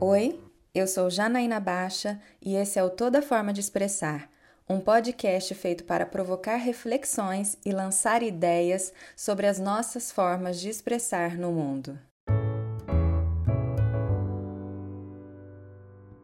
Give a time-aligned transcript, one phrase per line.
[0.00, 0.38] Oi,
[0.72, 4.30] eu sou Janaína Baixa e esse é o Toda Forma de Expressar,
[4.68, 11.36] um podcast feito para provocar reflexões e lançar ideias sobre as nossas formas de expressar
[11.36, 11.98] no mundo.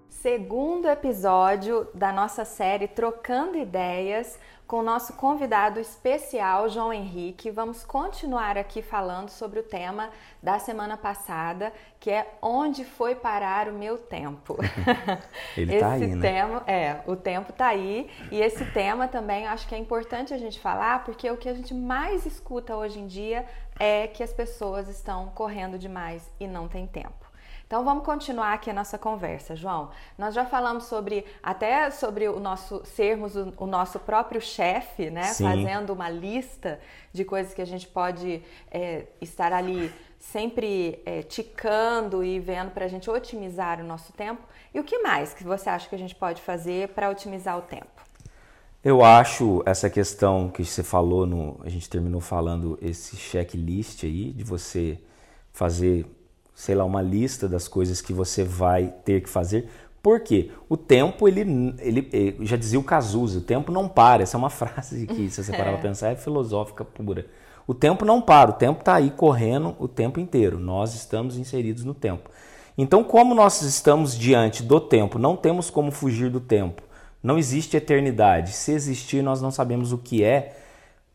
[0.08, 7.50] Segundo episódio da nossa série Trocando Ideias com o nosso convidado especial, João Henrique.
[7.50, 10.10] Vamos continuar aqui falando sobre o tema
[10.42, 14.56] da semana passada, que é Onde foi parar o meu tempo?
[15.56, 16.20] Ele está aí, né?
[16.20, 18.10] tema, é, o tempo está aí.
[18.30, 21.54] E esse tema também acho que é importante a gente falar, porque o que a
[21.54, 23.44] gente mais escuta hoje em dia
[23.78, 27.23] é que as pessoas estão correndo demais e não tem tempo.
[27.74, 29.90] Então vamos continuar aqui a nossa conversa, João.
[30.16, 35.24] Nós já falamos sobre até sobre o nosso sermos o, o nosso próprio chefe, né?
[35.24, 35.42] Sim.
[35.42, 36.78] Fazendo uma lista
[37.12, 38.40] de coisas que a gente pode
[38.70, 44.42] é, estar ali sempre é, ticando e vendo para a gente otimizar o nosso tempo.
[44.72, 47.62] E o que mais que você acha que a gente pode fazer para otimizar o
[47.62, 48.04] tempo?
[48.84, 54.32] Eu acho essa questão que você falou, no, a gente terminou falando esse checklist aí
[54.32, 54.96] de você
[55.52, 56.06] fazer
[56.54, 59.68] sei lá, uma lista das coisas que você vai ter que fazer.
[60.02, 60.50] Por quê?
[60.68, 61.40] O tempo, ele,
[61.80, 64.22] ele, ele já dizia o Cazuza, o tempo não para.
[64.22, 67.26] Essa é uma frase que, se você parar para pensar, é filosófica pura.
[67.66, 70.58] O tempo não para, o tempo está aí correndo o tempo inteiro.
[70.58, 72.28] Nós estamos inseridos no tempo.
[72.76, 76.82] Então, como nós estamos diante do tempo, não temos como fugir do tempo.
[77.22, 78.52] Não existe eternidade.
[78.52, 80.56] Se existir, nós não sabemos o que é.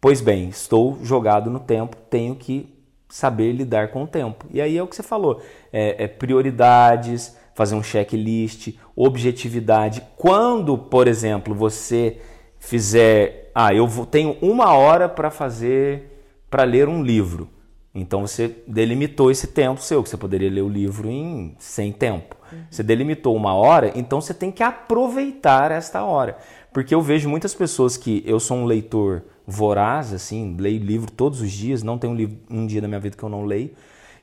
[0.01, 2.73] Pois bem, estou jogado no tempo, tenho que
[3.09, 4.45] saber lidar com o tempo.
[4.51, 5.41] E aí é o que você falou:
[5.73, 10.01] é, é prioridades, fazer um checklist, objetividade.
[10.15, 12.17] Quando, por exemplo, você
[12.59, 17.49] fizer, ah, eu vou, tenho uma hora para fazer, para ler um livro.
[17.93, 22.37] Então você delimitou esse tempo seu, que você poderia ler o livro em sem tempo.
[22.51, 22.59] Uhum.
[22.69, 26.37] Você delimitou uma hora, então você tem que aproveitar esta hora.
[26.71, 31.41] Porque eu vejo muitas pessoas que eu sou um leitor voraz, assim, leio livro todos
[31.41, 33.71] os dias, não tem um, livro, um dia da minha vida que eu não leio.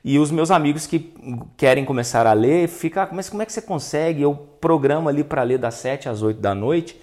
[0.03, 1.13] E os meus amigos que
[1.57, 4.21] querem começar a ler, ficam, ah, mas como é que você consegue?
[4.21, 6.97] Eu programo ali para ler das 7 às 8 da noite.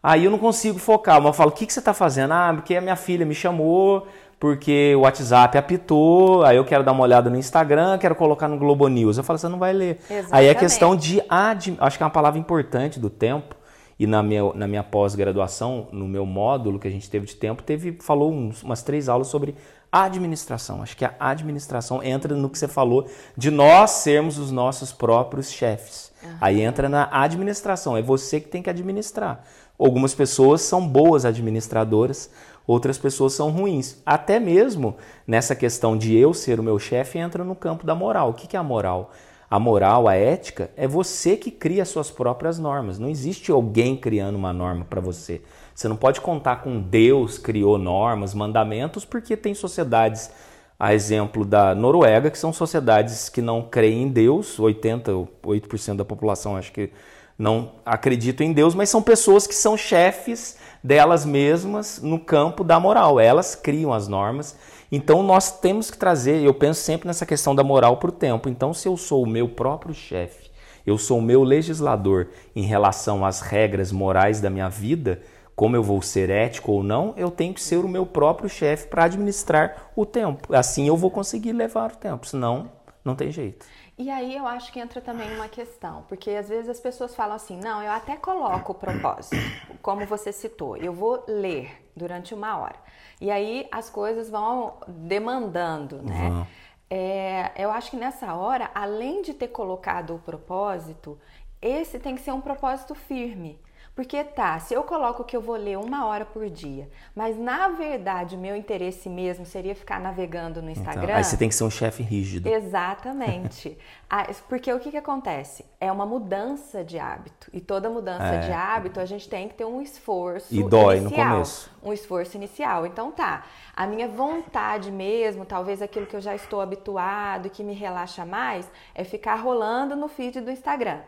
[0.00, 1.16] Aí eu não consigo focar.
[1.16, 2.32] Mas eu falo, o que, que você está fazendo?
[2.32, 4.06] Ah, porque a minha filha me chamou,
[4.38, 8.56] porque o WhatsApp apitou, aí eu quero dar uma olhada no Instagram, quero colocar no
[8.56, 9.18] Globo News.
[9.18, 9.98] Eu falo, você não vai ler.
[10.08, 10.28] Exatamente.
[10.30, 11.20] Aí é questão de...
[11.28, 13.57] Acho que é uma palavra importante do tempo
[13.98, 17.62] e na minha, na minha pós-graduação, no meu módulo que a gente teve de tempo,
[17.62, 19.56] teve falou uns, umas três aulas sobre
[19.90, 20.82] administração.
[20.82, 25.50] Acho que a administração entra no que você falou de nós sermos os nossos próprios
[25.50, 26.12] chefes.
[26.22, 26.30] Uhum.
[26.40, 29.42] Aí entra na administração, é você que tem que administrar.
[29.78, 32.30] Algumas pessoas são boas administradoras,
[32.66, 33.96] outras pessoas são ruins.
[34.04, 38.30] Até mesmo nessa questão de eu ser o meu chefe, entra no campo da moral.
[38.30, 39.10] O que é a moral?
[39.50, 42.98] A moral, a ética, é você que cria suas próprias normas.
[42.98, 45.40] Não existe alguém criando uma norma para você.
[45.74, 50.30] Você não pode contar com Deus criou normas, mandamentos, porque tem sociedades,
[50.78, 56.56] a exemplo da Noruega, que são sociedades que não creem em Deus, 88% da população
[56.56, 56.90] acho que
[57.38, 62.78] não acreditam em Deus, mas são pessoas que são chefes delas mesmas no campo da
[62.80, 63.18] moral.
[63.20, 64.56] Elas criam as normas
[64.90, 68.48] então nós temos que trazer, eu penso sempre nessa questão da moral para o tempo.
[68.48, 70.50] Então, se eu sou o meu próprio chefe,
[70.86, 75.20] eu sou o meu legislador em relação às regras morais da minha vida,
[75.54, 78.86] como eu vou ser ético ou não, eu tenho que ser o meu próprio chefe
[78.86, 80.54] para administrar o tempo.
[80.54, 83.66] Assim eu vou conseguir levar o tempo, senão não tem jeito.
[83.96, 87.34] E aí eu acho que entra também uma questão, porque às vezes as pessoas falam
[87.34, 89.36] assim: não, eu até coloco o propósito,
[89.82, 92.76] como você citou, eu vou ler durante uma hora.
[93.20, 96.28] E aí as coisas vão demandando, né?
[96.28, 96.46] Uhum.
[96.90, 101.18] É, eu acho que nessa hora, além de ter colocado o propósito,
[101.60, 103.60] esse tem que ser um propósito firme.
[103.98, 107.70] Porque tá, se eu coloco que eu vou ler uma hora por dia, mas na
[107.70, 111.02] verdade o meu interesse mesmo seria ficar navegando no então, Instagram.
[111.02, 112.46] Então, aí você tem que ser um chefe rígido.
[112.48, 113.76] Exatamente.
[114.10, 115.66] Ah, porque o que, que acontece?
[115.78, 117.50] É uma mudança de hábito.
[117.52, 118.38] E toda mudança é.
[118.38, 120.46] de hábito a gente tem que ter um esforço.
[120.50, 121.70] E dói inicial, no começo.
[121.82, 122.86] Um esforço inicial.
[122.86, 123.44] Então tá,
[123.76, 128.66] a minha vontade mesmo, talvez aquilo que eu já estou habituado, que me relaxa mais,
[128.94, 131.00] é ficar rolando no feed do Instagram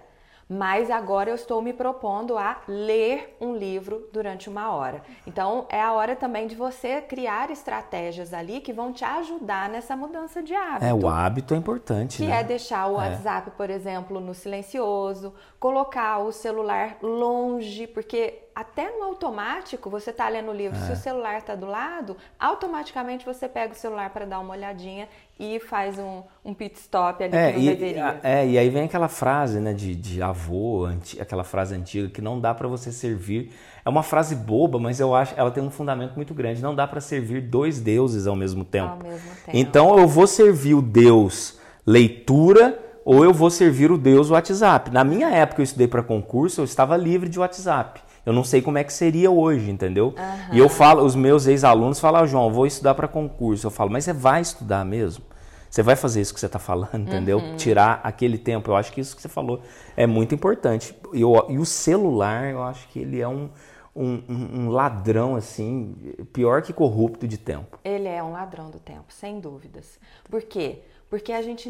[0.50, 5.00] mas agora eu estou me propondo a ler um livro durante uma hora.
[5.25, 9.94] Então é a hora também de você criar estratégias ali que vão te ajudar nessa
[9.94, 10.85] mudança de hábito.
[10.85, 12.17] É, o hábito é importante.
[12.17, 12.41] Que né?
[12.41, 13.11] é deixar o é.
[13.11, 20.29] WhatsApp, por exemplo, no silencioso, colocar o celular longe, porque até no automático, você está
[20.29, 20.81] lendo o livro, é.
[20.81, 25.08] se o celular está do lado, automaticamente você pega o celular para dar uma olhadinha
[25.38, 28.20] e faz um, um pit stop ali é, que não e, deveria.
[28.23, 32.20] É, e aí vem aquela frase né, de, de avô, anti, aquela frase antiga que
[32.20, 33.52] não dá para você servir.
[33.85, 36.61] É uma frase boba, mas eu acho ela tem um fundamento muito grande.
[36.61, 38.91] Não dá para servir dois deuses ao mesmo tempo.
[38.91, 39.56] Ao mesmo tempo.
[39.56, 44.91] Então eu vou servir o Deus leitura ou eu vou servir o Deus WhatsApp.
[44.91, 48.00] Na minha época eu estudei para concurso, eu estava livre de WhatsApp.
[48.25, 50.08] Eu não sei como é que seria hoje, entendeu?
[50.08, 50.55] Uhum.
[50.55, 53.67] E eu falo, os meus ex-alunos falam, ah, João, vou estudar para concurso.
[53.67, 55.25] Eu falo, mas você vai estudar mesmo?
[55.70, 57.38] Você vai fazer isso que você está falando, entendeu?
[57.38, 57.56] Uhum.
[57.56, 58.70] Tirar aquele tempo.
[58.70, 59.62] Eu acho que isso que você falou
[59.96, 60.94] é muito importante.
[61.12, 63.49] E, eu, e o celular, eu acho que ele é um,
[63.94, 65.94] um, um, ladrão, assim,
[66.32, 67.78] pior que corrupto de tempo.
[67.84, 69.99] Ele é um ladrão do tempo, sem dúvidas.
[70.28, 70.82] Por quê?
[71.08, 71.69] Porque a gente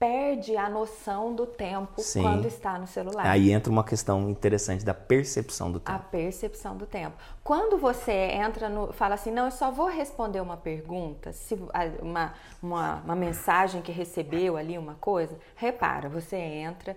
[0.00, 2.22] perde a noção do tempo Sim.
[2.22, 3.26] quando está no celular.
[3.26, 5.94] Aí entra uma questão interessante da percepção do tempo.
[5.94, 7.18] A percepção do tempo.
[7.44, 8.94] Quando você entra no.
[8.94, 11.54] fala assim, não, eu só vou responder uma pergunta, se,
[12.00, 12.32] uma,
[12.62, 16.96] uma, uma mensagem que recebeu ali, uma coisa, repara, você entra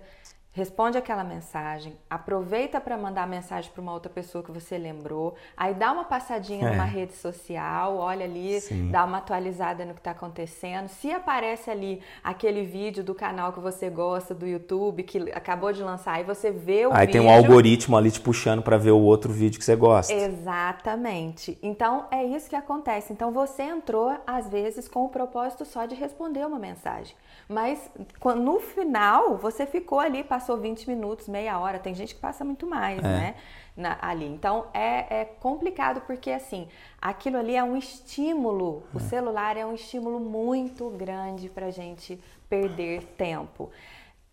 [0.54, 5.74] responde aquela mensagem, aproveita para mandar mensagem para uma outra pessoa que você lembrou, aí
[5.74, 6.70] dá uma passadinha é.
[6.70, 8.88] numa rede social, olha ali, Sim.
[8.88, 10.88] dá uma atualizada no que está acontecendo.
[10.88, 15.82] Se aparece ali aquele vídeo do canal que você gosta, do YouTube, que acabou de
[15.82, 17.20] lançar, aí você vê o aí vídeo.
[17.20, 20.14] tem um algoritmo ali te puxando para ver o outro vídeo que você gosta.
[20.14, 21.58] Exatamente.
[21.60, 23.12] Então é isso que acontece.
[23.12, 27.16] Então você entrou, às vezes, com o propósito só de responder uma mensagem.
[27.48, 27.90] Mas
[28.36, 32.44] no final você ficou ali, passando passou 20 minutos, meia hora, tem gente que passa
[32.44, 33.02] muito mais, é.
[33.02, 33.34] né?
[33.74, 34.26] Na, ali.
[34.26, 36.68] Então é, é, complicado porque assim,
[37.00, 38.96] aquilo ali é um estímulo, é.
[38.96, 43.70] o celular é um estímulo muito grande para gente perder tempo.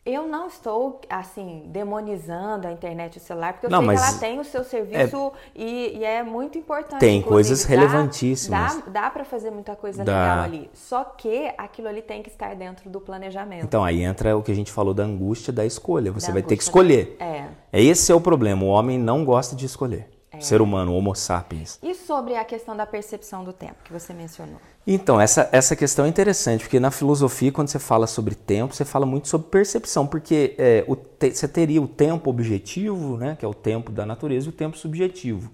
[0.03, 4.01] Eu não estou, assim, demonizando a internet e o celular, porque eu não, sei que
[4.01, 6.99] ela tem o seu serviço é, e, e, é muito importante.
[6.99, 8.77] Tem coisas relevantíssimas.
[8.77, 10.11] Dá, dá, dá para fazer muita coisa dá.
[10.11, 10.71] legal ali.
[10.73, 13.63] Só que aquilo ali tem que estar dentro do planejamento.
[13.63, 16.11] Então, aí entra o que a gente falou da angústia da escolha.
[16.11, 17.15] Você da vai ter que escolher.
[17.19, 17.25] Da...
[17.25, 17.49] É.
[17.71, 18.63] Esse é o problema.
[18.63, 20.09] O homem não gosta de escolher.
[20.33, 20.39] É.
[20.39, 21.77] Ser humano, Homo sapiens.
[21.83, 24.57] E sobre a questão da percepção do tempo que você mencionou?
[24.87, 28.85] Então, essa, essa questão é interessante, porque na filosofia, quando você fala sobre tempo, você
[28.85, 33.43] fala muito sobre percepção, porque é, o te, você teria o tempo objetivo, né, que
[33.43, 35.51] é o tempo da natureza, e o tempo subjetivo.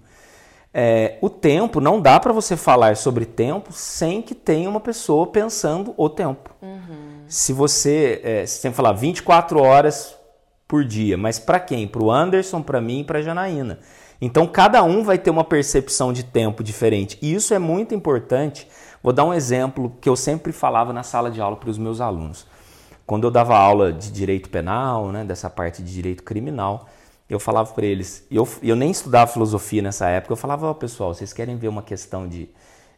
[0.72, 5.26] É, o tempo, não dá para você falar sobre tempo sem que tenha uma pessoa
[5.26, 6.54] pensando o tempo.
[6.62, 7.24] Uhum.
[7.26, 10.16] Se você, é, você tem que falar 24 horas
[10.68, 11.88] por dia, mas para quem?
[11.88, 13.80] Para o Anderson, para mim e para a Janaína.
[14.20, 17.18] Então cada um vai ter uma percepção de tempo diferente.
[17.22, 18.68] E isso é muito importante.
[19.02, 22.00] Vou dar um exemplo que eu sempre falava na sala de aula para os meus
[22.00, 22.46] alunos.
[23.06, 26.86] Quando eu dava aula de direito penal, né, dessa parte de direito criminal,
[27.28, 30.74] eu falava para eles, e eu, eu nem estudava filosofia nessa época, eu falava, oh,
[30.74, 32.48] pessoal, vocês querem ver uma questão de,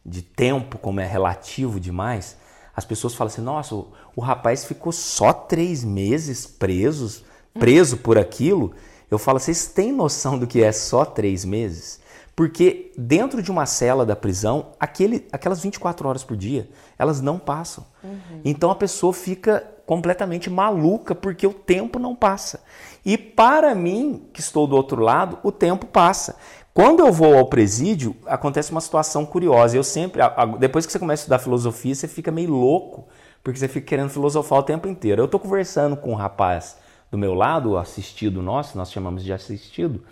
[0.06, 2.36] de tempo, como é relativo demais?
[2.74, 7.24] As pessoas falam assim, nossa, o, o rapaz ficou só três meses presos,
[7.58, 8.72] preso por aquilo,
[9.10, 12.00] eu falo, vocês têm noção do que é só três meses?
[12.36, 16.68] Porque dentro de uma cela da prisão, aquele, aquelas 24 horas por dia,
[16.98, 17.84] elas não passam.
[18.02, 18.40] Uhum.
[18.44, 22.62] Então a pessoa fica completamente maluca porque o tempo não passa.
[23.04, 26.36] E para mim, que estou do outro lado, o tempo passa.
[26.72, 29.76] Quando eu vou ao presídio, acontece uma situação curiosa.
[29.76, 30.22] Eu sempre,
[30.58, 33.08] depois que você começa a estudar filosofia, você fica meio louco,
[33.42, 35.20] porque você fica querendo filosofar o tempo inteiro.
[35.20, 36.76] Eu estou conversando com um rapaz
[37.10, 40.02] do meu lado, assistido nosso, nós chamamos de assistido,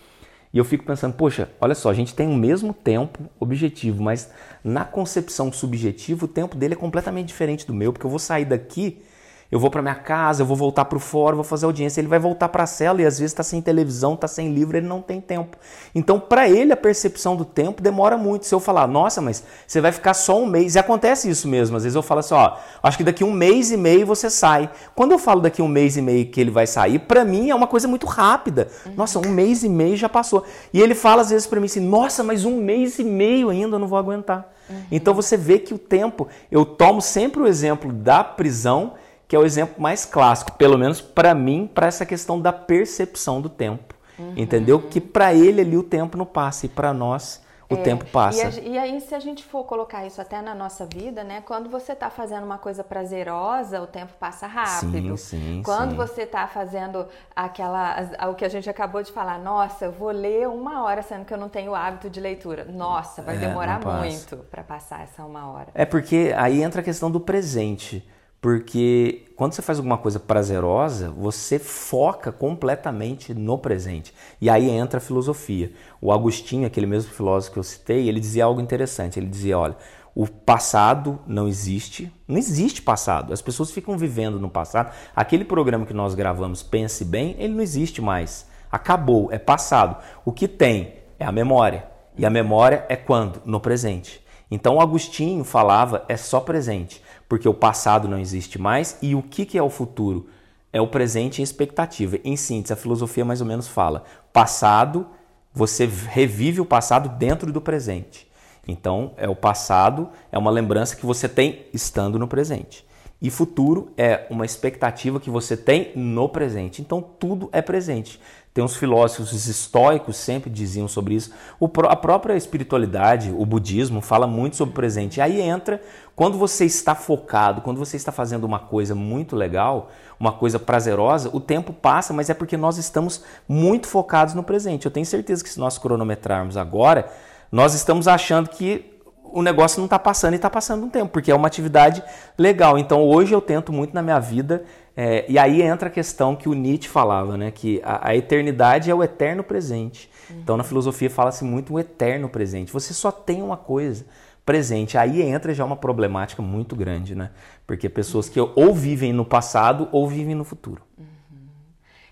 [0.53, 4.31] e eu fico pensando, poxa, olha só, a gente tem o mesmo tempo objetivo, mas
[4.65, 8.47] na concepção subjetiva o tempo dele é completamente diferente do meu, porque eu vou sair
[8.47, 9.03] daqui
[9.51, 12.01] eu vou para minha casa, eu vou voltar para o fórum, vou fazer audiência.
[12.03, 14.77] Ele vai voltar para a cela e às vezes está sem televisão, está sem livro,
[14.77, 15.57] ele não tem tempo.
[15.95, 18.45] Então, para ele, a percepção do tempo demora muito.
[18.45, 21.79] Se eu falar, nossa, mas você vai ficar só um mês, e acontece isso mesmo.
[21.79, 24.71] Às vezes eu falo assim, ó, acho que daqui um mês e meio você sai.
[24.95, 27.55] Quando eu falo daqui um mês e meio que ele vai sair, para mim é
[27.55, 28.69] uma coisa muito rápida.
[28.95, 30.45] Nossa, um mês e meio já passou.
[30.75, 33.77] E ele fala às vezes para mim assim, nossa, mas um mês e meio ainda
[33.77, 34.53] eu não vou aguentar.
[34.69, 34.83] Uhum.
[34.93, 38.93] Então você vê que o tempo, eu tomo sempre o exemplo da prisão
[39.29, 43.41] que é o exemplo mais clássico, pelo menos para mim, para essa questão da percepção
[43.43, 43.95] do tempo.
[44.19, 44.33] Uhum.
[44.37, 44.81] Entendeu?
[44.81, 48.39] Que para ele ali o tempo não passa e para nós o é, tempo passa.
[48.39, 51.43] E, a, e, aí, se a gente for colocar isso até na nossa vida, né?
[51.45, 55.19] Quando você está fazendo uma coisa prazerosa, o tempo passa rápido.
[55.19, 55.97] Sim, sim, Quando sim.
[55.97, 57.07] você está fazendo
[57.37, 57.97] aquela,
[58.31, 61.35] o que a gente acabou de falar, nossa, eu vou ler uma hora, sendo que
[61.35, 62.65] eu não tenho o hábito de leitura.
[62.65, 65.69] Nossa, vai é, demorar muito para passar essa uma hora.
[65.75, 68.09] É porque aí entra a questão do presente.
[68.41, 74.15] Porque quando você faz alguma coisa prazerosa, você foca completamente no presente.
[74.41, 75.73] E aí entra a filosofia.
[76.01, 79.19] O Agostinho, aquele mesmo filósofo que eu citei, ele dizia algo interessante.
[79.19, 79.77] Ele dizia: olha,
[80.15, 83.33] o passado não existe, não existe passado.
[83.33, 84.93] As pessoas ficam vivendo no passado.
[85.15, 88.47] Aquele programa que nós gravamos, Pense Bem, ele não existe mais.
[88.71, 89.97] Acabou, é passado.
[90.25, 91.87] O que tem é a memória.
[92.17, 93.41] E a memória é quando?
[93.45, 94.21] No presente.
[94.51, 98.97] Então Agostinho falava é só presente porque o passado não existe mais.
[99.03, 100.29] E o que, que é o futuro?
[100.73, 102.19] É o presente em expectativa.
[102.25, 105.07] Em síntese, a filosofia mais ou menos fala: passado,
[105.53, 108.27] você revive o passado dentro do presente.
[108.67, 112.87] Então, é o passado, é uma lembrança que você tem estando no presente.
[113.21, 116.83] E futuro é uma expectativa que você tem no presente.
[116.83, 118.21] Então, tudo é presente.
[118.59, 121.31] Tem uns filósofos estoicos sempre diziam sobre isso.
[121.61, 125.19] O, a própria espiritualidade, o budismo, fala muito sobre o presente.
[125.19, 125.81] E aí entra
[126.17, 131.31] quando você está focado, quando você está fazendo uma coisa muito legal, uma coisa prazerosa,
[131.33, 134.87] o tempo passa, mas é porque nós estamos muito focados no presente.
[134.87, 137.09] Eu tenho certeza que se nós cronometrarmos agora,
[137.53, 138.98] nós estamos achando que
[139.33, 142.03] o negócio não está passando e está passando um tempo, porque é uma atividade
[142.37, 142.79] legal.
[142.79, 144.65] Então hoje eu tento muito na minha vida
[144.97, 147.51] é, e aí entra a questão que o Nietzsche falava, né?
[147.51, 150.11] Que a, a eternidade é o eterno presente.
[150.29, 150.41] Uhum.
[150.41, 152.73] Então na filosofia fala-se muito o eterno presente.
[152.73, 154.05] Você só tem uma coisa
[154.45, 154.99] presente.
[154.99, 157.31] Aí entra já uma problemática muito grande, né?
[157.67, 160.83] Porque pessoas que ou vivem no passado ou vivem no futuro.
[160.99, 161.19] Uhum.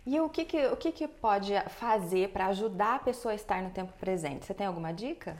[0.06, 3.60] E o que, que, o que, que pode fazer para ajudar a pessoa a estar
[3.60, 4.46] no tempo presente?
[4.46, 5.36] Você tem alguma dica?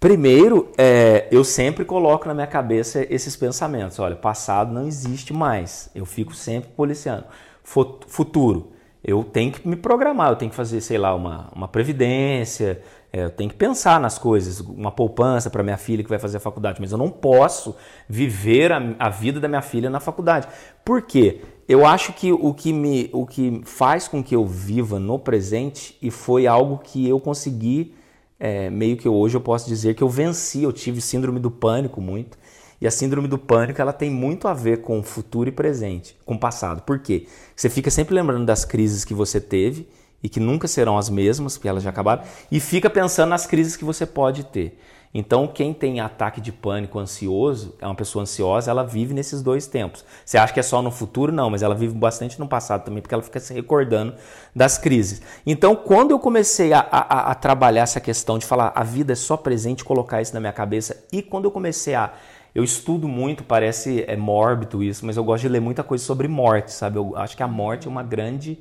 [0.00, 3.98] Primeiro, é, eu sempre coloco na minha cabeça esses pensamentos.
[3.98, 5.90] Olha, passado não existe mais.
[5.92, 7.24] Eu fico sempre policiando.
[7.64, 8.70] Futuro,
[9.02, 12.80] eu tenho que me programar, eu tenho que fazer, sei lá, uma, uma previdência,
[13.12, 16.36] é, eu tenho que pensar nas coisas, uma poupança para minha filha que vai fazer
[16.36, 17.74] a faculdade, mas eu não posso
[18.08, 20.46] viver a, a vida da minha filha na faculdade.
[20.84, 21.40] Por quê?
[21.68, 25.98] Eu acho que o que, me, o que faz com que eu viva no presente,
[26.00, 27.97] e foi algo que eu consegui
[28.38, 32.00] é, meio que hoje eu posso dizer que eu venci, eu tive síndrome do pânico
[32.00, 32.38] muito.
[32.80, 36.38] E a síndrome do pânico ela tem muito a ver com futuro e presente, com
[36.38, 36.82] passado.
[36.82, 37.26] Por quê?
[37.56, 39.88] Você fica sempre lembrando das crises que você teve
[40.22, 43.76] e que nunca serão as mesmas, porque elas já acabaram, e fica pensando nas crises
[43.76, 44.78] que você pode ter.
[45.12, 49.66] Então, quem tem ataque de pânico ansioso, é uma pessoa ansiosa, ela vive nesses dois
[49.66, 50.04] tempos.
[50.24, 51.32] Você acha que é só no futuro?
[51.32, 54.14] Não, mas ela vive bastante no passado também, porque ela fica se recordando
[54.54, 55.22] das crises.
[55.46, 59.16] Então, quando eu comecei a, a, a trabalhar essa questão de falar a vida é
[59.16, 62.12] só presente, colocar isso na minha cabeça, e quando eu comecei a
[62.54, 66.26] eu estudo muito, parece é mórbido isso, mas eu gosto de ler muita coisa sobre
[66.26, 66.96] morte, sabe?
[66.96, 68.58] Eu acho que a morte é uma grande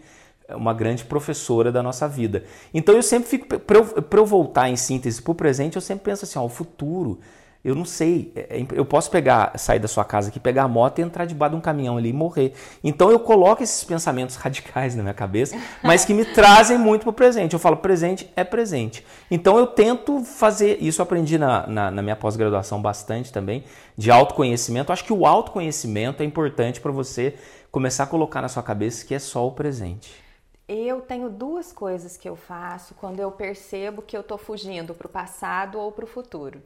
[0.55, 2.43] uma grande professora da nossa vida.
[2.73, 6.05] Então eu sempre fico, para eu, eu, voltar em síntese para o presente, eu sempre
[6.05, 7.19] penso assim, ó, o futuro,
[7.65, 10.67] eu não sei, é, é eu posso pegar, sair da sua casa aqui, pegar a
[10.69, 12.53] moto e entrar debaixo de um caminhão ali e morrer.
[12.81, 17.09] Então eu coloco esses pensamentos radicais na minha cabeça, mas que me trazem muito para
[17.09, 17.53] o presente.
[17.53, 19.05] Eu falo, presente é presente.
[19.29, 23.65] Então eu tento fazer, isso eu aprendi na, na, na minha pós-graduação bastante também,
[23.97, 24.93] de autoconhecimento.
[24.93, 27.35] Acho que o autoconhecimento é importante para você
[27.69, 30.26] começar a colocar na sua cabeça que é só o presente.
[30.67, 35.07] Eu tenho duas coisas que eu faço quando eu percebo que eu estou fugindo para
[35.07, 36.61] o passado ou para o futuro.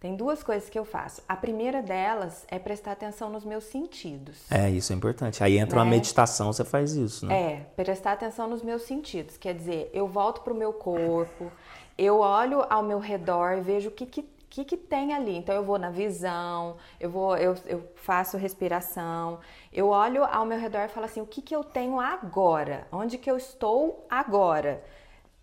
[0.00, 1.22] Tem duas coisas que eu faço.
[1.28, 4.44] A primeira delas é prestar atenção nos meus sentidos.
[4.50, 5.42] É, isso é importante.
[5.42, 5.82] Aí entra né?
[5.82, 7.52] uma meditação, você faz isso, né?
[7.52, 9.38] É, prestar atenção nos meus sentidos.
[9.38, 11.50] Quer dizer, eu volto para o meu corpo,
[11.96, 15.36] eu olho ao meu redor, vejo o que, que que, que tem ali?
[15.36, 19.40] Então eu vou na visão, eu vou, eu, eu faço respiração,
[19.72, 22.86] eu olho ao meu redor e falo assim, o que, que eu tenho agora?
[22.92, 24.84] Onde que eu estou agora?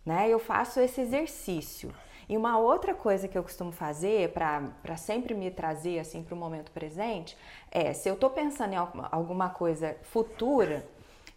[0.05, 0.29] Né?
[0.29, 1.93] Eu faço esse exercício.
[2.29, 6.37] E uma outra coisa que eu costumo fazer para sempre me trazer assim para o
[6.37, 7.37] momento presente
[7.69, 8.77] é se eu estou pensando em
[9.11, 10.87] alguma coisa futura,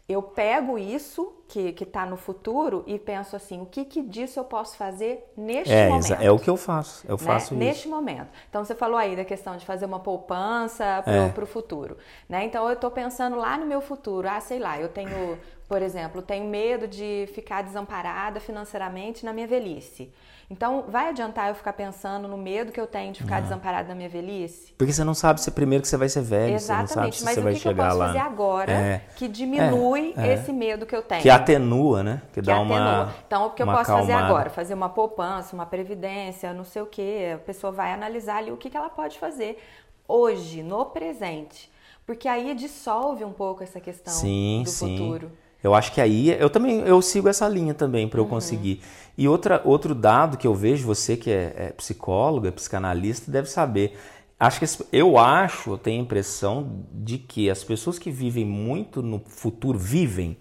[0.09, 4.45] eu pego isso que está no futuro e penso assim, o que, que disso eu
[4.45, 6.13] posso fazer neste é, momento?
[6.21, 7.23] É o que eu faço, eu né?
[7.23, 7.55] faço isso.
[7.55, 8.29] Neste momento.
[8.51, 11.47] Então, você falou aí da questão de fazer uma poupança para o é.
[11.47, 11.97] futuro.
[12.29, 12.45] Né?
[12.45, 14.29] Então, eu estou pensando lá no meu futuro.
[14.29, 19.47] Ah, sei lá, eu tenho, por exemplo, tenho medo de ficar desamparada financeiramente na minha
[19.47, 20.13] velhice.
[20.51, 23.95] Então, vai adiantar eu ficar pensando no medo que eu tenho de ficar desamparado na
[23.95, 24.75] minha velhice?
[24.77, 26.89] Porque você não sabe se primeiro que você vai ser velho, Exatamente.
[26.89, 28.07] você não sabe se Mas você vai chegar lá.
[28.07, 29.03] Mas o que eu posso fazer agora é.
[29.17, 30.29] que diminui é.
[30.29, 30.35] É.
[30.35, 31.23] esse medo que eu tenho?
[31.23, 32.23] Que atenua, né?
[32.29, 32.77] Que, que dá atenua.
[32.77, 34.51] uma Então, o que eu posso fazer agora?
[34.51, 37.33] Fazer uma poupança, uma previdência, não sei o quê.
[37.37, 39.59] A pessoa vai analisar ali o que, que ela pode fazer
[40.07, 41.73] hoje, no presente.
[42.05, 44.99] Porque aí dissolve um pouco essa questão sim, do sim.
[44.99, 45.33] futuro.
[45.65, 48.31] Eu acho que aí eu também eu sigo essa linha também para eu uhum.
[48.31, 48.83] conseguir.
[49.17, 53.97] E outra, outro dado que eu vejo, você que é, é psicóloga, psicanalista, deve saber.
[54.39, 59.01] acho que eu acho, eu tenho a impressão de que as pessoas que vivem muito
[59.01, 60.37] no futuro vivem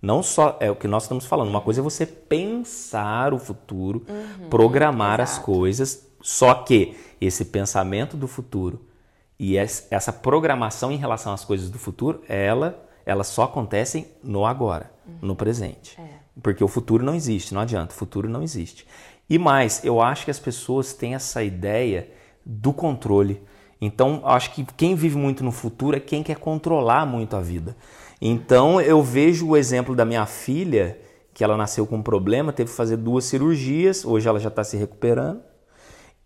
[0.00, 1.48] não só é o que nós estamos falando.
[1.48, 5.40] Uma coisa é você pensar o futuro, uhum, programar exato.
[5.40, 8.80] as coisas, só que esse pensamento do futuro
[9.36, 14.90] e essa programação em relação às coisas do futuro, ela, elas só acontecem no agora,
[15.06, 15.14] uhum.
[15.22, 15.98] no presente.
[16.00, 16.18] É.
[16.42, 18.86] Porque o futuro não existe, não adianta, o futuro não existe.
[19.28, 22.10] E mais, eu acho que as pessoas têm essa ideia
[22.44, 23.42] do controle.
[23.80, 27.76] Então, acho que quem vive muito no futuro é quem quer controlar muito a vida.
[28.20, 30.98] Então eu vejo o exemplo da minha filha,
[31.32, 34.64] que ela nasceu com um problema, teve que fazer duas cirurgias, hoje ela já está
[34.64, 35.40] se recuperando.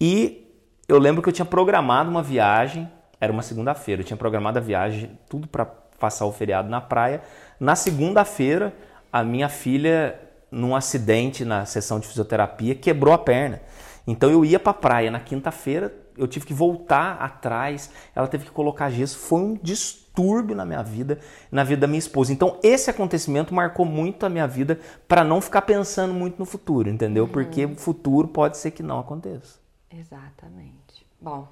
[0.01, 0.51] E
[0.89, 4.63] eu lembro que eu tinha programado uma viagem, era uma segunda-feira, eu tinha programado a
[4.63, 7.23] viagem, tudo para passar o feriado na praia.
[7.61, 8.75] Na segunda-feira,
[9.13, 10.19] a minha filha,
[10.51, 13.61] num acidente na sessão de fisioterapia, quebrou a perna.
[14.05, 18.47] Então eu ia para a praia na quinta-feira, eu tive que voltar atrás, ela teve
[18.47, 21.21] que colocar gesso, foi um distúrbio na minha vida,
[21.53, 22.33] na vida da minha esposa.
[22.33, 26.91] Então esse acontecimento marcou muito a minha vida para não ficar pensando muito no futuro,
[26.91, 27.25] entendeu?
[27.25, 27.31] Uhum.
[27.31, 29.61] Porque o futuro pode ser que não aconteça.
[29.89, 31.07] Exatamente.
[31.21, 31.47] Bom,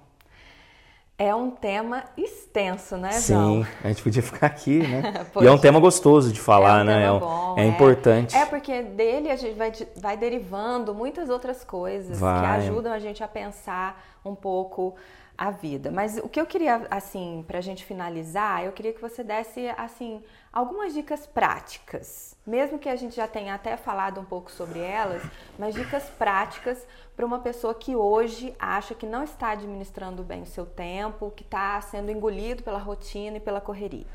[1.21, 3.62] é um tema extenso, né, João?
[3.62, 5.27] Sim, a gente podia ficar aqui, né?
[5.39, 7.05] e é um tema gostoso de falar, é um né?
[7.05, 8.35] É, bom, é, é, importante.
[8.35, 12.41] É porque dele a gente vai, vai derivando muitas outras coisas vai.
[12.41, 14.95] que ajudam a gente a pensar um pouco
[15.40, 15.90] a vida.
[15.90, 19.68] Mas o que eu queria, assim, para a gente finalizar, eu queria que você desse,
[19.70, 24.80] assim, algumas dicas práticas, mesmo que a gente já tenha até falado um pouco sobre
[24.80, 25.23] elas,
[25.59, 30.47] mas dicas práticas para uma pessoa que hoje acha que não está administrando bem o
[30.47, 34.06] seu tempo, que está sendo engolido pela rotina e pela correria.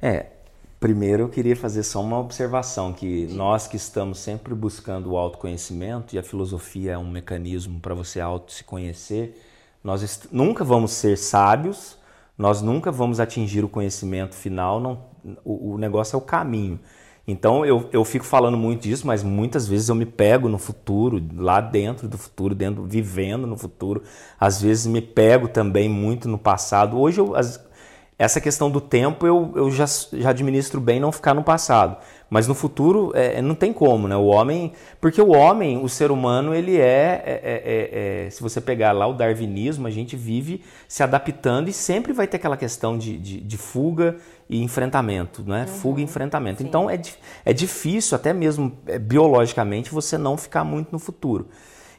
[0.00, 0.26] É,
[0.80, 6.16] Primeiro, eu queria fazer só uma observação que nós que estamos sempre buscando o autoconhecimento
[6.16, 9.40] e a filosofia é um mecanismo para você auto se conhecer,
[9.82, 11.98] nós nunca vamos ser sábios,
[12.36, 15.04] nós nunca vamos atingir o conhecimento final, não,
[15.44, 16.80] o, o negócio é o caminho.
[17.26, 21.22] Então eu, eu fico falando muito disso, mas muitas vezes eu me pego no futuro,
[21.36, 24.02] lá dentro do futuro, dentro, vivendo no futuro.
[24.38, 26.98] Às vezes me pego também muito no passado.
[26.98, 27.64] Hoje eu, as,
[28.22, 31.96] essa questão do tempo eu, eu já, já administro bem não ficar no passado.
[32.30, 34.14] Mas no futuro é, não tem como, né?
[34.14, 34.72] O homem.
[35.00, 39.08] Porque o homem, o ser humano, ele é, é, é, é, Se você pegar lá
[39.08, 43.40] o darwinismo, a gente vive se adaptando e sempre vai ter aquela questão de, de,
[43.40, 44.16] de fuga
[44.48, 45.62] e enfrentamento, né?
[45.62, 45.66] Uhum.
[45.66, 46.62] Fuga e enfrentamento.
[46.62, 46.68] Sim.
[46.68, 47.02] Então é,
[47.44, 51.48] é difícil, até mesmo é, biologicamente, você não ficar muito no futuro.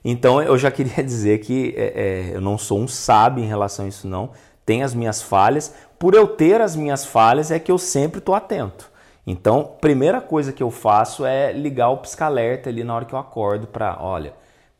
[0.05, 3.89] Então eu já queria dizer que é, eu não sou um sábio em relação a
[3.89, 4.31] isso, não.
[4.65, 5.73] Tem as minhas falhas.
[5.97, 8.91] Por eu ter as minhas falhas, é que eu sempre estou atento.
[9.26, 13.19] Então, primeira coisa que eu faço é ligar o pisca-alerta ali na hora que eu
[13.19, 14.34] acordo para, olha,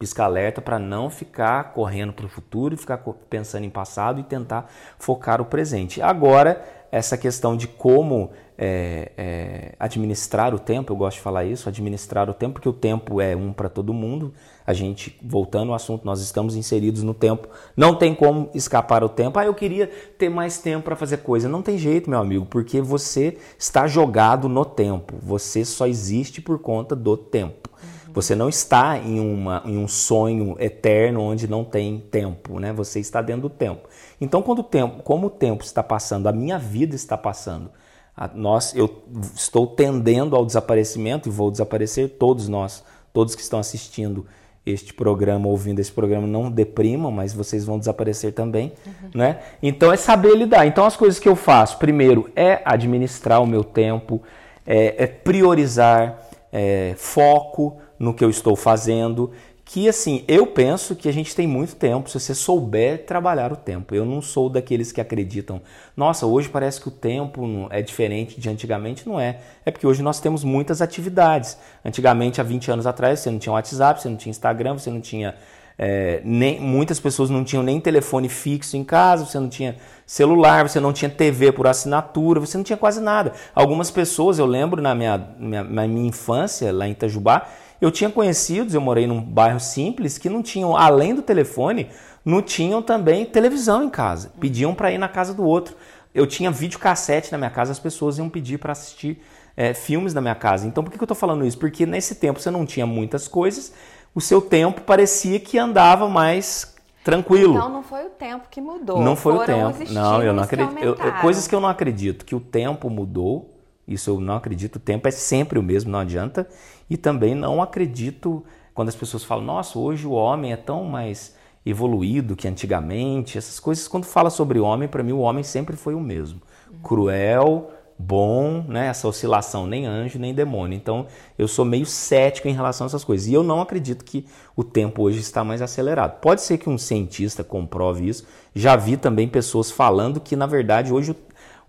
[0.04, 2.98] pisca-alerta para não ficar correndo para o futuro ficar
[3.30, 6.02] pensando em passado e tentar focar o presente.
[6.02, 6.62] Agora,
[6.92, 12.30] essa questão de como é, é, administrar o tempo, eu gosto de falar isso, administrar
[12.30, 14.34] o tempo, porque o tempo é um para todo mundo.
[14.68, 19.10] A gente, voltando ao assunto, nós estamos inseridos no tempo, não tem como escapar o
[19.10, 19.40] tempo.
[19.40, 19.88] Ah, eu queria
[20.18, 21.48] ter mais tempo para fazer coisa.
[21.48, 25.16] Não tem jeito, meu amigo, porque você está jogado no tempo.
[25.24, 27.70] Você só existe por conta do tempo.
[28.14, 32.72] Você não está em, uma, em um sonho eterno onde não tem tempo, né?
[32.72, 33.90] Você está dentro do tempo.
[34.22, 37.72] Então, quando o tempo, como o tempo está passando, a minha vida está passando,
[38.16, 39.04] a, nós, eu
[39.36, 44.28] estou tendendo ao desaparecimento e vou desaparecer, todos nós, todos que estão assistindo
[44.64, 49.10] este programa, ouvindo esse programa, não deprimam, mas vocês vão desaparecer também, uhum.
[49.16, 49.40] né?
[49.62, 50.68] Então é saber lidar.
[50.68, 54.22] Então as coisas que eu faço, primeiro é administrar o meu tempo,
[54.66, 56.20] é, é priorizar,
[56.52, 59.32] é, foco no que eu estou fazendo
[59.66, 63.56] que assim, eu penso que a gente tem muito tempo se você souber trabalhar o
[63.56, 63.96] tempo.
[63.96, 65.62] Eu não sou daqueles que acreditam,
[65.96, 69.08] nossa, hoje parece que o tempo é diferente de antigamente.
[69.08, 69.40] Não é.
[69.66, 71.58] É porque hoje nós temos muitas atividades.
[71.84, 75.00] Antigamente, há 20 anos atrás, você não tinha WhatsApp, você não tinha Instagram, você não
[75.00, 75.36] tinha.
[75.76, 80.70] É, nem, muitas pessoas não tinham nem telefone fixo em casa, você não tinha celular,
[80.70, 83.34] você não tinha TV por assinatura, você não tinha quase nada.
[83.56, 87.48] Algumas pessoas, eu lembro na minha, minha, na minha infância, lá em Itajubá,
[87.84, 91.90] eu tinha conhecidos, eu morei num bairro simples, que não tinham, além do telefone,
[92.24, 94.32] não tinham também televisão em casa.
[94.40, 95.76] Pediam para ir na casa do outro.
[96.16, 99.22] Eu tinha videocassete na minha casa, as pessoas iam pedir para assistir
[99.58, 100.66] é, filmes na minha casa.
[100.66, 101.58] Então por que, que eu estou falando isso?
[101.58, 103.74] Porque nesse tempo você não tinha muitas coisas,
[104.16, 107.56] o seu tempo parecia que andava mais tranquilo.
[107.56, 109.02] Então não foi o tempo que mudou.
[109.02, 109.92] Não foi o tempo.
[109.92, 110.74] Não, eu não acredito.
[110.74, 113.50] Que eu, coisas que eu não acredito que o tempo mudou.
[113.86, 114.78] Isso eu não acredito.
[114.78, 116.48] O tempo é sempre o mesmo, não adianta.
[116.90, 118.44] E também não acredito
[118.74, 123.38] quando as pessoas falam, nossa, hoje o homem é tão mais evoluído que antigamente.
[123.38, 126.42] Essas coisas, quando fala sobre homem, para mim o homem sempre foi o mesmo.
[126.82, 128.88] Cruel, bom, né?
[128.88, 130.76] Essa oscilação, nem anjo, nem demônio.
[130.76, 133.28] Então, eu sou meio cético em relação a essas coisas.
[133.28, 136.20] E eu não acredito que o tempo hoje está mais acelerado.
[136.20, 138.26] Pode ser que um cientista comprove isso.
[138.54, 141.16] Já vi também pessoas falando que, na verdade, hoje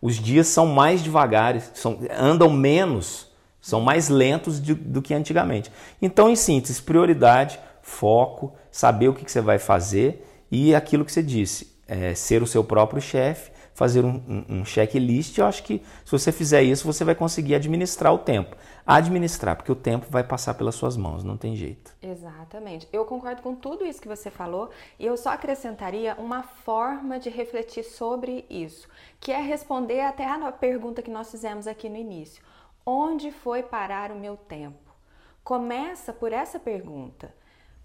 [0.01, 3.31] os dias são mais devagares, são, andam menos,
[3.65, 5.73] são mais lentos de, do que antigamente.
[6.03, 11.11] Então, em síntese, prioridade, foco, saber o que, que você vai fazer e aquilo que
[11.11, 15.37] você disse, é, ser o seu próprio chefe fazer um, um, um checklist.
[15.37, 18.57] Eu acho que se você fizer isso, você vai conseguir administrar o tempo.
[18.87, 21.95] Administrar, porque o tempo vai passar pelas suas mãos, não tem jeito.
[22.01, 22.89] Exatamente.
[22.93, 27.29] Eu concordo com tudo isso que você falou e eu só acrescentaria uma forma de
[27.29, 28.87] refletir sobre isso,
[29.19, 32.43] que é responder até a pergunta que nós fizemos aqui no início:
[32.87, 34.95] onde foi parar o meu tempo?
[35.43, 37.35] Começa por essa pergunta.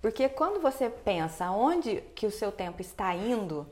[0.01, 3.67] Porque quando você pensa onde que o seu tempo está indo,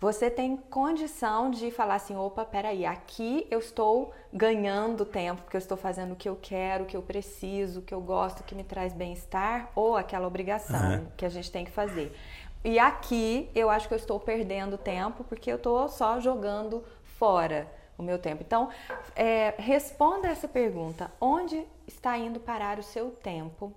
[0.00, 5.60] você tem condição de falar assim: opa, peraí, aqui eu estou ganhando tempo, porque eu
[5.60, 8.44] estou fazendo o que eu quero, o que eu preciso, o que eu gosto, o
[8.44, 11.06] que me traz bem-estar, ou aquela obrigação uhum.
[11.16, 12.14] que a gente tem que fazer.
[12.62, 17.70] E aqui eu acho que eu estou perdendo tempo, porque eu estou só jogando fora
[17.96, 18.42] o meu tempo.
[18.46, 18.68] Então,
[19.14, 23.72] é, responda essa pergunta: onde está indo parar o seu tempo?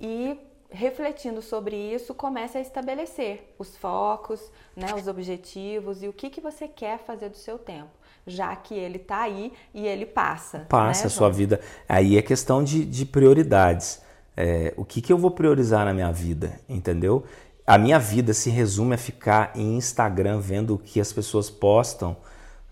[0.00, 0.38] E
[0.72, 4.40] refletindo sobre isso, comece a estabelecer os focos,
[4.74, 7.90] né, os objetivos e o que, que você quer fazer do seu tempo,
[8.26, 10.60] já que ele está aí e ele passa.
[10.68, 11.60] Passa né, a sua vida.
[11.88, 14.00] Aí é questão de, de prioridades.
[14.34, 17.24] É, o que, que eu vou priorizar na minha vida, entendeu?
[17.66, 22.16] A minha vida se resume a ficar em Instagram vendo o que as pessoas postam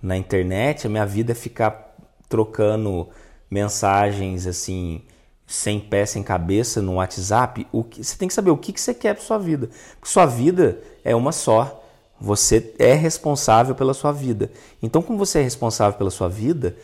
[0.02, 0.86] na internet.
[0.86, 1.96] A minha vida é ficar
[2.28, 3.08] trocando
[3.50, 5.02] mensagens assim
[5.46, 8.80] sem pé, sem cabeça no WhatsApp, o que, você tem que saber o que, que
[8.80, 9.68] você quer para sua vida.
[9.98, 11.82] Porque sua vida é uma só.
[12.20, 14.50] Você é responsável pela sua vida.
[14.80, 16.76] Então, como você é responsável pela sua vida,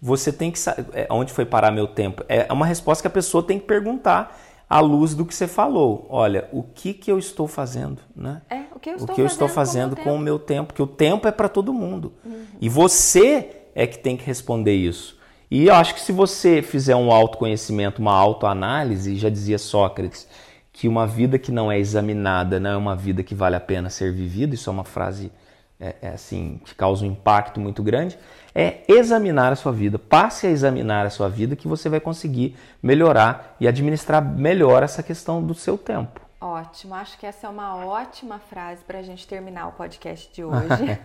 [0.00, 2.24] você tem que saber é, onde foi parar meu tempo.
[2.28, 6.06] É uma resposta que a pessoa tem que perguntar à luz do que você falou.
[6.08, 8.42] Olha, o que, que eu estou fazendo, né?
[8.50, 10.68] É, o que eu estou o que eu fazendo, estou fazendo com, o meu tempo,
[10.68, 12.12] porque o tempo é para todo mundo.
[12.24, 12.44] Uhum.
[12.60, 15.18] E você é que tem que responder isso.
[15.50, 20.26] E eu acho que se você fizer um autoconhecimento, uma autoanálise, já dizia Sócrates,
[20.72, 23.88] que uma vida que não é examinada não é uma vida que vale a pena
[23.88, 25.30] ser vivida, isso é uma frase
[25.78, 28.18] é, é assim que causa um impacto muito grande,
[28.54, 29.98] é examinar a sua vida.
[29.98, 35.02] Passe a examinar a sua vida que você vai conseguir melhorar e administrar melhor essa
[35.02, 36.20] questão do seu tempo.
[36.40, 40.44] Ótimo, acho que essa é uma ótima frase para a gente terminar o podcast de
[40.44, 41.00] hoje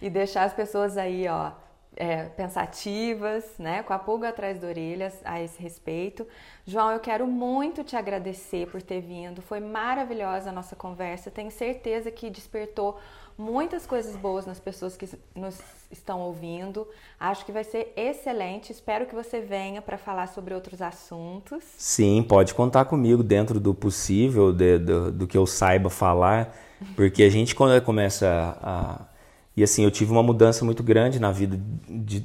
[0.00, 1.52] e deixar as pessoas aí, ó,
[1.96, 6.26] é, pensativas, né, com a pulga atrás da orelha a esse respeito.
[6.66, 9.40] João, eu quero muito te agradecer por ter vindo.
[9.40, 11.30] Foi maravilhosa a nossa conversa.
[11.30, 12.98] Tenho certeza que despertou
[13.36, 15.58] muitas coisas boas nas pessoas que nos
[15.90, 16.86] estão ouvindo.
[17.18, 18.70] Acho que vai ser excelente.
[18.72, 21.62] Espero que você venha para falar sobre outros assuntos.
[21.76, 26.56] Sim, pode contar comigo dentro do possível, de, do, do que eu saiba falar,
[26.96, 29.14] porque a gente quando começa a
[29.56, 31.60] e assim, eu tive uma mudança muito grande na vida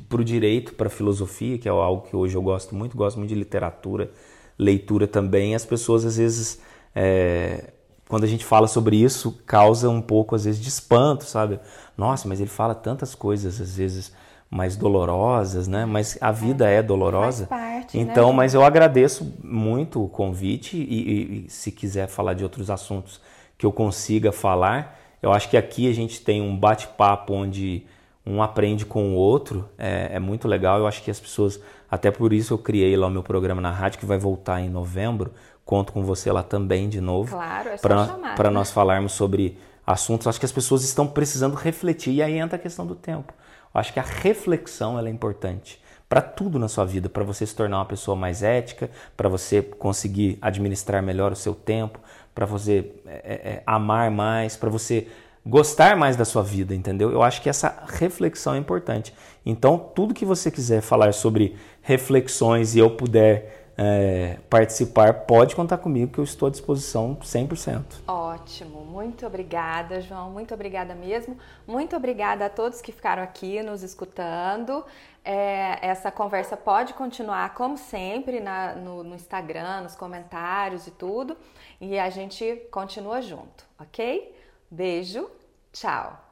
[0.08, 3.18] para o direito, para a filosofia, que é algo que hoje eu gosto muito, gosto
[3.18, 4.10] muito de literatura,
[4.58, 5.54] leitura também.
[5.54, 6.60] As pessoas, às vezes,
[6.96, 7.72] é,
[8.10, 11.60] quando a gente fala sobre isso, causa um pouco, às vezes, de espanto, sabe?
[11.96, 14.12] Nossa, mas ele fala tantas coisas, às vezes,
[14.50, 15.86] mais dolorosas, né?
[15.86, 17.46] Mas a vida é, é dolorosa.
[17.46, 18.36] Faz parte, né, então, né?
[18.38, 23.22] mas eu agradeço muito o convite e, e, e se quiser falar de outros assuntos
[23.56, 27.86] que eu consiga falar, eu acho que aqui a gente tem um bate-papo onde
[28.26, 30.80] um aprende com o outro, é, é, muito legal.
[30.80, 33.72] Eu acho que as pessoas, até por isso eu criei lá o meu programa na
[33.72, 35.32] rádio, que vai voltar em novembro.
[35.70, 37.30] Conto com você lá também de novo.
[37.30, 39.56] Claro, é Para nós falarmos sobre
[39.86, 40.26] assuntos.
[40.26, 43.32] Acho que as pessoas estão precisando refletir e aí entra a questão do tempo.
[43.72, 45.80] Eu acho que a reflexão é importante
[46.10, 49.62] para tudo na sua vida, para você se tornar uma pessoa mais ética, para você
[49.62, 52.00] conseguir administrar melhor o seu tempo,
[52.34, 55.08] para você é, é, é, amar mais, para você
[55.46, 57.12] gostar mais da sua vida, entendeu?
[57.12, 59.14] Eu acho que essa reflexão é importante.
[59.46, 65.78] Então, tudo que você quiser falar sobre reflexões e eu puder é, participar, pode contar
[65.78, 68.02] comigo que eu estou à disposição 100%.
[68.06, 71.38] Ótimo, muito obrigada, João, muito obrigada mesmo.
[71.66, 74.84] Muito obrigada a todos que ficaram aqui nos escutando.
[75.24, 81.38] É, essa conversa pode continuar, como sempre, na, no, no Instagram, nos comentários e tudo.
[81.80, 84.36] E a gente continua junto, ok?
[84.70, 85.32] Beijo,
[85.72, 86.29] tchau!